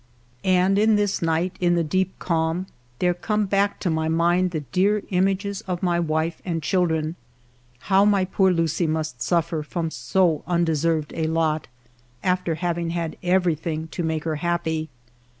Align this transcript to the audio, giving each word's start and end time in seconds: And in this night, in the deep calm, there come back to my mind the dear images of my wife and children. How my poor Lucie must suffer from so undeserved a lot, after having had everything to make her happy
And 0.43 0.79
in 0.79 0.95
this 0.95 1.21
night, 1.21 1.55
in 1.59 1.75
the 1.75 1.83
deep 1.83 2.17
calm, 2.17 2.65
there 2.97 3.13
come 3.13 3.45
back 3.45 3.79
to 3.81 3.89
my 3.91 4.09
mind 4.09 4.49
the 4.49 4.61
dear 4.61 5.03
images 5.11 5.61
of 5.67 5.83
my 5.83 5.99
wife 5.99 6.41
and 6.43 6.63
children. 6.63 7.15
How 7.81 8.03
my 8.03 8.25
poor 8.25 8.51
Lucie 8.51 8.87
must 8.87 9.21
suffer 9.21 9.61
from 9.61 9.91
so 9.91 10.41
undeserved 10.47 11.13
a 11.15 11.27
lot, 11.27 11.67
after 12.23 12.55
having 12.55 12.89
had 12.89 13.15
everything 13.21 13.89
to 13.89 14.01
make 14.01 14.23
her 14.23 14.37
happy 14.37 14.89